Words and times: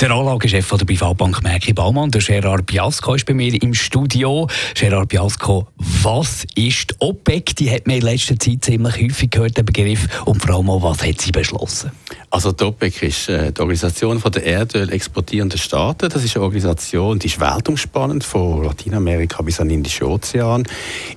der 0.00 0.12
Anlagechef 0.12 0.68
der 0.68 0.84
Privatbank 0.84 1.42
Merki 1.42 1.72
Baumann, 1.72 2.10
der 2.10 2.20
Gerard 2.20 2.66
Biasco, 2.66 3.14
ist 3.14 3.26
bei 3.26 3.34
mir 3.34 3.60
im 3.60 3.74
Studio. 3.74 4.46
Gerard 4.74 5.08
Biasco, 5.08 5.66
was 5.76 6.46
ist 6.54 6.90
die 6.90 6.94
OPEC? 7.00 7.56
Die 7.56 7.70
hat 7.70 7.86
man 7.88 7.96
in 7.96 8.02
letzter 8.02 8.38
Zeit 8.38 8.64
ziemlich 8.64 9.00
häufig 9.00 9.30
gehört, 9.30 9.56
den 9.56 9.64
Begriff. 9.64 10.06
Und 10.24 10.40
vor 10.40 10.54
allem 10.54 10.70
auch, 10.70 10.82
was 10.82 11.04
hat 11.04 11.20
sie 11.20 11.32
beschlossen? 11.32 11.90
Also 12.30 12.52
die 12.52 12.62
OPEC 12.62 13.02
ist 13.02 13.28
äh, 13.28 13.50
die 13.50 13.60
Organisation 13.60 14.22
der 14.22 14.44
Erdöl 14.44 14.88
exportierenden 14.92 15.58
Staaten. 15.58 16.08
Das 16.08 16.22
ist 16.22 16.36
eine 16.36 16.44
Organisation, 16.44 17.18
die 17.18 17.26
ist 17.26 17.40
weltumspannend, 17.40 18.22
von 18.22 18.62
Lateinamerika 18.62 19.42
bis 19.42 19.58
an 19.58 19.68
den 19.68 19.78
Indischen 19.78 20.06
Ozean. 20.06 20.64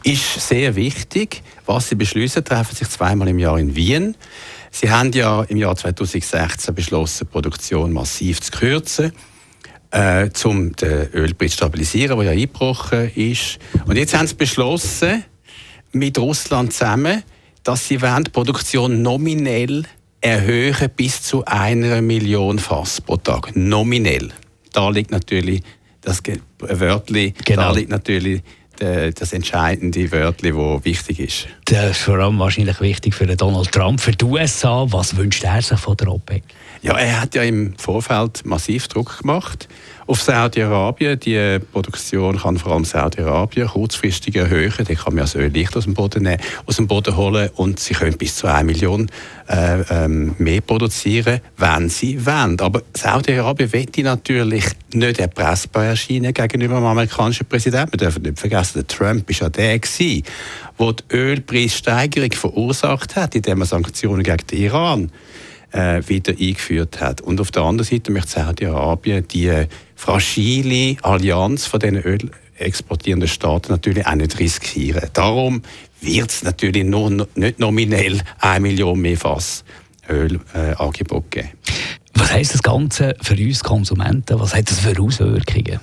Ist 0.03 0.48
sehr 0.48 0.75
wichtig. 0.75 1.44
Was 1.67 1.89
sie 1.89 1.95
beschließen, 1.95 2.44
treffen 2.44 2.75
sich 2.75 2.89
zweimal 2.89 3.27
im 3.27 3.38
Jahr 3.38 3.59
in 3.59 3.75
Wien. 3.75 4.16
Sie 4.73 4.89
haben 4.89 5.11
ja 5.11 5.44
im 5.44 5.58
Jahr 5.58 5.75
2016 5.75 6.73
beschlossen, 6.73 7.27
die 7.27 7.31
Produktion 7.31 7.91
massiv 7.91 8.39
zu 8.39 8.52
kürzen, 8.52 8.70
äh, 9.91 10.30
um 10.43 10.75
den 10.75 11.09
Ölpreis 11.13 11.52
zu 11.52 11.57
stabilisieren, 11.57 12.17
der 12.17 12.25
ja 12.25 12.31
eingebrochen 12.31 13.11
ist. 13.16 13.59
Und 13.85 13.97
jetzt 13.97 14.17
haben 14.17 14.27
sie 14.27 14.35
beschlossen, 14.35 15.23
mit 15.91 16.17
Russland 16.17 16.73
zusammen, 16.73 17.23
dass 17.63 17.88
sie 17.88 18.02
die 18.23 18.31
Produktion 18.31 19.02
nominell 19.02 19.84
erhöhen 20.21 20.89
bis 20.95 21.23
zu 21.23 21.44
einer 21.45 22.02
Million 22.02 22.59
Fass 22.59 23.02
pro 23.02 23.17
Tag. 23.17 23.55
Nominell. 23.55 24.30
Da 24.72 24.89
liegt 24.89 25.11
natürlich 25.11 25.61
das 26.02 26.22
Wörtchen, 26.59 27.33
genau. 27.45 27.61
da 27.61 27.72
liegt 27.72 27.89
natürlich 27.89 28.41
das 29.13 29.33
entscheidende 29.33 30.11
Wörtchen, 30.11 30.56
das 30.56 30.85
wichtig 30.85 31.19
ist. 31.19 31.47
Das 31.72 31.91
ist 31.91 32.00
vor 32.00 32.19
allem 32.19 32.38
wahrscheinlich 32.38 32.81
wichtig 32.81 33.16
für 33.16 33.25
Donald 33.27 33.72
Trump, 33.72 34.02
für 34.02 34.11
die 34.11 34.25
USA. 34.25 34.86
Was 34.89 35.16
wünscht 35.16 35.45
er 35.45 35.61
sich 35.61 35.80
von 35.80 35.95
der 35.95 36.09
OPEC? 36.09 36.44
Ja, 36.81 36.97
er 36.97 37.22
hat 37.22 37.33
ja 37.33 37.44
im 37.44 37.75
Vorfeld 37.78 38.45
massiv 38.45 38.89
Druck 38.89 39.19
gemacht 39.19 39.69
auf 40.05 40.22
Saudi-Arabien. 40.22 41.17
Die 41.19 41.59
Produktion 41.72 42.38
kann 42.38 42.58
vor 42.58 42.73
allem 42.73 42.83
Saudi-Arabien 42.83 43.67
kurzfristig 43.69 44.36
erhöhen. 44.36 44.73
Da 44.78 44.94
kann 44.95 45.16
man 45.16 45.23
das 45.23 45.36
Öl 45.36 45.50
leicht 45.55 45.78
aus 45.78 45.86
dem 45.86 45.94
Boden, 45.94 46.23
nehmen, 46.23 46.41
aus 46.66 46.75
dem 46.75 46.88
Boden 46.88 47.16
holen 47.16 47.50
und 47.55 47.80
sie 47.80 47.94
können 47.94 48.17
bis 48.17 48.35
zu 48.35 48.47
1 48.47 48.66
Million 48.66 49.09
äh, 49.47 49.81
ähm, 49.89 50.35
mehr 50.39 50.59
produzieren, 50.59 51.39
wenn 51.56 51.88
sie 51.88 52.25
wollen. 52.25 52.59
Aber 52.59 52.81
Saudi-Arabien 52.94 53.72
wette 53.72 54.03
natürlich 54.03 54.66
nicht 54.94 55.19
erpressbar 55.19 55.85
erscheinen 55.85 56.33
gegenüber 56.33 56.75
dem 56.75 56.85
amerikanischen 56.85 57.45
Präsidenten. 57.45 57.94
Wir 57.94 58.00
dürfen 58.00 58.23
nicht 58.23 58.39
vergessen, 58.39 58.80
der 58.80 58.88
Trump 58.88 59.30
war 59.30 59.35
ja 59.35 59.50
der, 59.50 59.80
gewesen, 59.80 60.23
der 60.82 60.94
die 60.94 61.16
Ölpreissteigerung 61.16 62.32
verursacht 62.32 63.16
hat, 63.16 63.36
indem 63.36 63.62
er 63.62 63.68
Sanktionen 63.68 64.24
gegen 64.24 64.48
den 64.48 64.60
Iran 64.60 65.12
äh, 65.72 66.02
wieder 66.08 66.34
eingeführt 66.34 67.00
hat. 67.00 67.22
Und 67.22 67.40
auf 67.40 67.52
der 67.52 67.64
anderen 67.64 67.90
Seite 67.90 68.12
möchte 68.12 68.32
Saudi-Arabien 68.32 69.28
die 69.28 69.66
fragile 69.96 70.98
Allianz 71.04 71.66
von 71.66 71.80
den 71.80 71.98
Öl 71.98 72.32
exportierenden 72.58 73.28
Staaten 73.28 73.72
natürlich 73.72 74.06
auch 74.06 74.16
nicht 74.16 74.38
riskieren. 74.40 75.09
Darum 75.14 75.62
wird 76.00 76.30
es 76.30 76.44
natürlich 76.44 76.84
nur, 76.84 77.28
nicht 77.36 77.59
nominell 77.59 78.22
eine 78.40 78.59
Million 78.59 79.00
mehr 79.00 79.18
Fass 79.18 79.64
Ölangebot 80.09 81.24
äh, 81.26 81.42
geben. 81.42 81.50
Was 82.14 82.32
heisst 82.32 82.54
das 82.54 82.64
Ganze 82.64 83.16
für 83.22 83.36
uns 83.36 83.64
Konsumenten? 83.64 84.40
Was 84.40 84.53
hat 84.53 84.70
das 84.70 84.80
für 84.80 85.00
Auswirkungen? 85.00 85.80